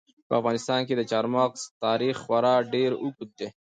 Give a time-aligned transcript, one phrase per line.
[0.27, 3.47] په افغانستان کې د چار مغز تاریخ خورا ډېر اوږد دی.